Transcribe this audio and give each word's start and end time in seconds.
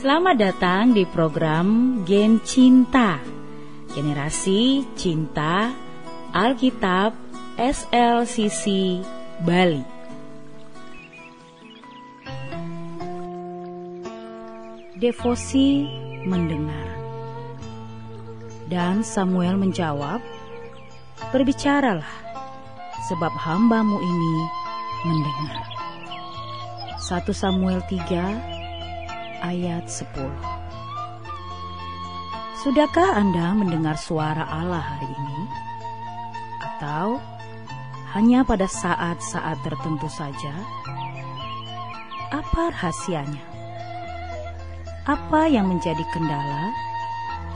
Selamat 0.00 0.32
datang 0.40 0.96
di 0.96 1.04
program 1.04 2.00
Gen 2.08 2.40
Cinta. 2.40 3.20
Generasi 3.92 4.88
Cinta 4.96 5.76
Alkitab 6.32 7.12
SLCC 7.60 8.96
Bali. 9.44 9.84
Devosi 14.96 15.84
mendengar. 16.24 16.96
Dan 18.72 19.04
Samuel 19.04 19.60
menjawab 19.60 20.24
Berbicaralah 21.28 22.16
sebab 23.04 23.32
hambamu 23.36 24.00
ini 24.00 24.36
mendengar. 25.04 25.68
1 27.04 27.20
Samuel 27.36 27.84
3 27.84 28.59
ayat 29.40 29.88
10. 29.88 30.06
Sudahkah 32.60 33.16
Anda 33.16 33.56
mendengar 33.56 33.96
suara 33.96 34.44
Allah 34.44 34.84
hari 34.84 35.08
ini? 35.08 35.40
Atau 36.60 37.16
hanya 38.12 38.44
pada 38.44 38.68
saat-saat 38.68 39.64
tertentu 39.64 40.12
saja? 40.12 40.52
Apa 42.30 42.68
rahasianya? 42.76 43.40
Apa 45.08 45.48
yang 45.48 45.72
menjadi 45.72 46.04
kendala 46.12 46.68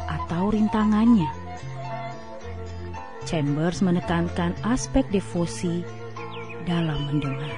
atau 0.09 0.49
rintangannya? 0.49 1.29
Chambers 3.29 3.85
menekankan 3.85 4.57
aspek 4.65 5.05
devosi 5.13 5.85
dalam 6.65 7.13
mendengar. 7.13 7.53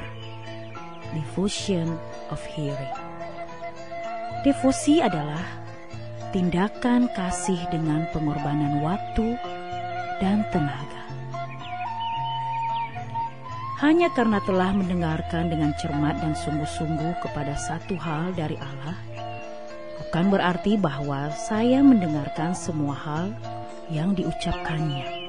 Devotion 1.14 1.94
of 2.34 2.42
hearing. 2.42 3.05
Devosi 4.46 5.02
adalah 5.02 5.42
tindakan 6.30 7.10
kasih 7.10 7.58
dengan 7.66 8.06
pengorbanan 8.14 8.78
waktu 8.78 9.34
dan 10.22 10.46
tenaga. 10.54 11.02
Hanya 13.82 14.06
karena 14.14 14.38
telah 14.46 14.70
mendengarkan 14.70 15.50
dengan 15.50 15.74
cermat 15.82 16.22
dan 16.22 16.38
sungguh-sungguh 16.38 17.26
kepada 17.26 17.58
satu 17.58 17.98
hal 17.98 18.38
dari 18.38 18.54
Allah, 18.62 18.94
bukan 19.98 20.30
berarti 20.30 20.78
bahwa 20.78 21.26
saya 21.34 21.82
mendengarkan 21.82 22.54
semua 22.54 22.94
hal 22.94 23.34
yang 23.90 24.14
diucapkannya. 24.14 25.26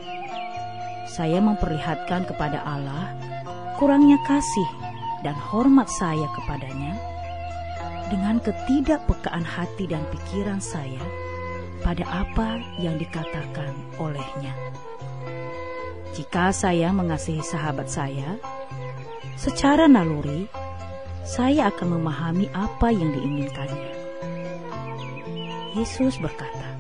Saya 1.10 1.42
memperlihatkan 1.42 2.30
kepada 2.30 2.62
Allah 2.62 3.18
kurangnya 3.82 4.22
kasih 4.30 4.70
dan 5.26 5.34
hormat 5.34 5.90
saya 5.90 6.30
kepadanya 6.38 7.17
dengan 8.08 8.40
ketidakpekaan 8.40 9.44
hati 9.44 9.88
dan 9.88 10.04
pikiran 10.12 10.64
saya 10.64 11.02
pada 11.84 12.04
apa 12.08 12.60
yang 12.80 12.96
dikatakan 12.98 13.76
olehnya. 14.00 14.56
Jika 16.16 16.50
saya 16.50 16.90
mengasihi 16.90 17.44
sahabat 17.46 17.92
saya, 17.92 18.42
secara 19.38 19.86
naluri 19.86 20.50
saya 21.28 21.70
akan 21.70 22.00
memahami 22.00 22.48
apa 22.56 22.90
yang 22.90 23.12
diinginkannya. 23.14 23.94
Yesus 25.78 26.18
berkata, 26.18 26.74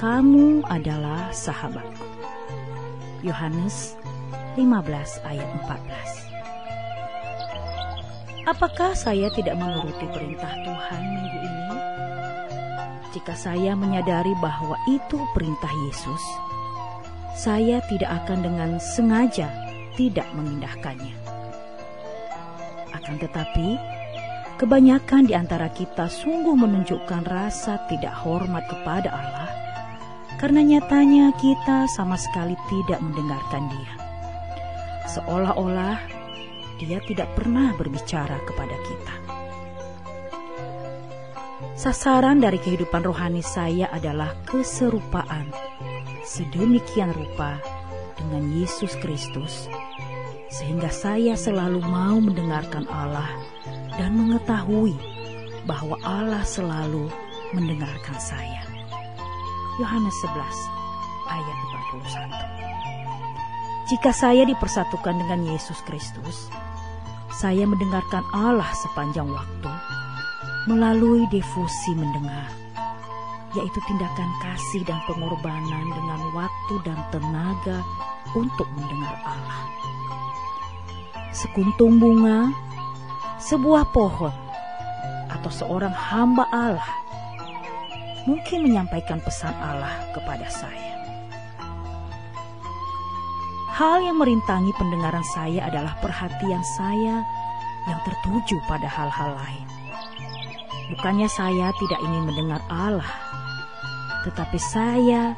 "Kamu 0.00 0.66
adalah 0.66 1.30
sahabatku." 1.30 2.08
Yohanes 3.22 3.94
15 4.58 5.22
ayat 5.22 5.46
14. 5.62 6.26
Apakah 8.42 8.98
saya 8.98 9.30
tidak 9.30 9.54
menuruti 9.54 10.02
perintah 10.10 10.50
Tuhan 10.66 11.02
minggu 11.14 11.38
ini? 11.46 11.70
Jika 13.14 13.38
saya 13.38 13.78
menyadari 13.78 14.34
bahwa 14.42 14.74
itu 14.90 15.22
perintah 15.30 15.70
Yesus, 15.86 16.18
saya 17.38 17.78
tidak 17.86 18.26
akan 18.26 18.42
dengan 18.42 18.70
sengaja 18.82 19.46
tidak 19.94 20.26
memindahkannya. 20.34 21.14
Akan 22.90 23.22
tetapi, 23.22 23.78
kebanyakan 24.58 25.30
di 25.30 25.38
antara 25.38 25.70
kita 25.70 26.10
sungguh 26.10 26.58
menunjukkan 26.58 27.22
rasa 27.22 27.86
tidak 27.86 28.26
hormat 28.26 28.66
kepada 28.66 29.22
Allah 29.22 29.50
karena 30.42 30.66
nyatanya 30.66 31.30
kita 31.38 31.86
sama 31.94 32.18
sekali 32.18 32.58
tidak 32.66 32.98
mendengarkan 32.98 33.70
Dia. 33.70 33.92
Seolah-olah 35.14 36.21
dia 36.82 36.98
tidak 37.06 37.30
pernah 37.38 37.70
berbicara 37.78 38.42
kepada 38.42 38.76
kita. 38.82 39.14
Sasaran 41.78 42.42
dari 42.42 42.58
kehidupan 42.62 43.02
rohani 43.06 43.42
saya 43.42 43.90
adalah 43.90 44.34
keserupaan 44.46 45.50
sedemikian 46.22 47.10
rupa 47.10 47.58
dengan 48.14 48.54
Yesus 48.54 48.94
Kristus, 49.02 49.66
sehingga 50.46 50.92
saya 50.92 51.34
selalu 51.34 51.82
mau 51.82 52.22
mendengarkan 52.22 52.86
Allah 52.86 53.30
dan 53.98 54.14
mengetahui 54.14 54.94
bahwa 55.66 55.98
Allah 56.06 56.46
selalu 56.46 57.10
mendengarkan 57.50 58.18
saya. 58.20 58.62
Yohanes 59.80 60.14
11 60.22 60.38
ayat 61.32 61.58
41. 63.88 63.92
Jika 63.92 64.10
saya 64.14 64.46
dipersatukan 64.46 65.20
dengan 65.20 65.42
Yesus 65.48 65.80
Kristus, 65.84 66.48
saya 67.32 67.64
mendengarkan 67.64 68.20
Allah 68.36 68.68
sepanjang 68.84 69.24
waktu 69.32 69.72
melalui 70.68 71.26
devosi 71.32 71.96
mendengar, 71.96 72.46
yaitu 73.56 73.78
tindakan 73.88 74.30
kasih 74.44 74.84
dan 74.86 75.00
pengorbanan 75.10 75.86
dengan 75.90 76.20
waktu 76.36 76.74
dan 76.86 76.98
tenaga 77.10 77.82
untuk 78.36 78.68
mendengar 78.76 79.16
Allah. 79.26 79.60
Sekuntung 81.32 81.98
bunga, 81.98 82.52
sebuah 83.42 83.90
pohon, 83.90 84.30
atau 85.32 85.50
seorang 85.50 85.90
hamba 85.90 86.44
Allah 86.52 86.92
mungkin 88.28 88.68
menyampaikan 88.68 89.18
pesan 89.24 89.56
Allah 89.58 90.12
kepada 90.14 90.46
saya. 90.46 90.91
Hal 93.82 93.98
yang 93.98 94.22
merintangi 94.22 94.70
pendengaran 94.78 95.26
saya 95.34 95.66
adalah 95.66 95.98
perhatian 95.98 96.62
saya 96.78 97.26
yang 97.90 98.00
tertuju 98.06 98.62
pada 98.70 98.86
hal-hal 98.86 99.34
lain. 99.34 99.66
Bukannya 100.94 101.26
saya 101.26 101.74
tidak 101.82 101.98
ingin 101.98 102.30
mendengar 102.30 102.62
Allah, 102.70 103.10
tetapi 104.22 104.54
saya 104.54 105.34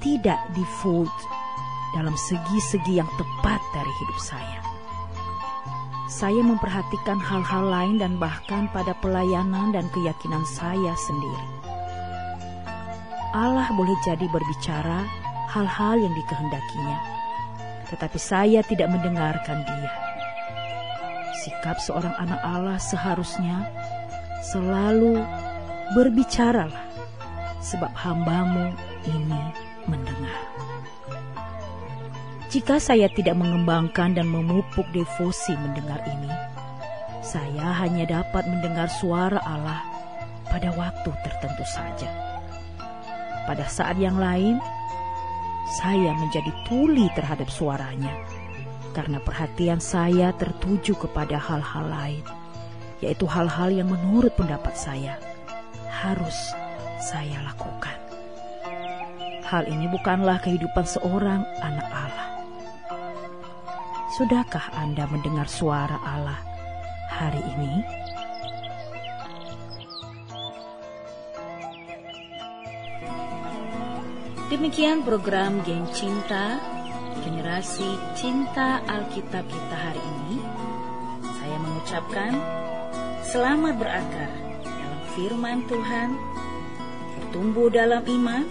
tidak 0.00 0.40
default 0.56 1.12
dalam 1.92 2.16
segi-segi 2.16 2.96
yang 2.96 3.10
tepat 3.20 3.60
dari 3.76 3.92
hidup 4.00 4.18
saya. 4.24 4.60
Saya 6.08 6.40
memperhatikan 6.40 7.20
hal-hal 7.20 7.68
lain 7.68 8.00
dan 8.00 8.16
bahkan 8.16 8.72
pada 8.72 8.96
pelayanan 9.04 9.68
dan 9.76 9.84
keyakinan 9.92 10.48
saya 10.48 10.96
sendiri. 10.96 11.48
Allah 13.36 13.68
boleh 13.76 14.00
jadi 14.00 14.24
berbicara 14.32 15.04
hal-hal 15.52 16.00
yang 16.00 16.16
dikehendakinya 16.16 17.11
tetapi 17.92 18.16
saya 18.16 18.64
tidak 18.64 18.88
mendengarkan 18.88 19.60
dia. 19.68 19.92
Sikap 21.44 21.76
seorang 21.76 22.16
anak 22.16 22.40
Allah 22.40 22.80
seharusnya 22.80 23.68
selalu 24.40 25.20
berbicaralah, 25.92 26.88
sebab 27.60 27.92
hambamu 27.92 28.72
ini 29.04 29.42
mendengar. 29.84 30.40
Jika 32.52 32.76
saya 32.76 33.08
tidak 33.12 33.36
mengembangkan 33.36 34.16
dan 34.16 34.28
memupuk 34.28 34.84
devosi 34.92 35.56
mendengar 35.56 36.00
ini, 36.04 36.32
saya 37.24 37.72
hanya 37.80 38.20
dapat 38.20 38.44
mendengar 38.44 38.92
suara 38.92 39.40
Allah 39.40 39.80
pada 40.52 40.68
waktu 40.76 41.10
tertentu 41.24 41.64
saja. 41.64 42.12
Pada 43.48 43.64
saat 43.66 43.96
yang 43.96 44.20
lain, 44.20 44.60
saya 45.68 46.12
menjadi 46.18 46.50
tuli 46.66 47.06
terhadap 47.14 47.46
suaranya 47.48 48.12
karena 48.92 49.18
perhatian 49.24 49.80
saya 49.80 50.36
tertuju 50.36 50.92
kepada 51.00 51.40
hal-hal 51.40 51.88
lain, 51.88 52.24
yaitu 53.00 53.24
hal-hal 53.24 53.72
yang 53.72 53.88
menurut 53.88 54.32
pendapat 54.36 54.76
saya 54.76 55.16
harus 55.88 56.36
saya 57.00 57.40
lakukan. 57.48 57.96
Hal 59.48 59.68
ini 59.68 59.88
bukanlah 59.88 60.40
kehidupan 60.40 60.84
seorang 60.84 61.44
anak 61.60 61.88
Allah. 61.88 62.28
Sudahkah 64.16 64.72
Anda 64.76 65.08
mendengar 65.08 65.48
suara 65.48 65.96
Allah 66.04 66.40
hari 67.08 67.40
ini? 67.40 68.01
Demikian 74.52 75.00
program 75.00 75.64
Geng 75.64 75.88
Cinta, 75.96 76.60
generasi 77.24 77.88
cinta 78.12 78.84
Alkitab 78.84 79.48
kita 79.48 79.76
hari 79.80 79.96
ini. 79.96 80.44
Saya 81.24 81.56
mengucapkan 81.56 82.36
selamat 83.24 83.80
berakar 83.80 84.28
dalam 84.60 85.02
firman 85.16 85.64
Tuhan, 85.64 86.20
bertumbuh 87.16 87.72
dalam 87.72 88.04
iman, 88.04 88.44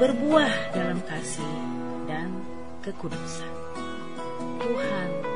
berbuah 0.00 0.72
dalam 0.72 0.96
kasih 1.04 1.52
dan 2.08 2.32
kekudusan. 2.80 3.52
Tuhan 4.56 5.33